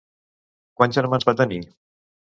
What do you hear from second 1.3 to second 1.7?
va tenir?